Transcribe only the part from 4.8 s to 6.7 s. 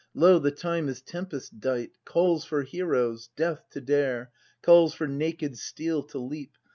for naked steel to leap.